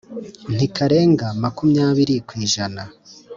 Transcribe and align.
Ntikarenga 0.55 1.27
makumyabiri 1.43 2.15
ku 2.27 2.33
ijana 2.45 2.81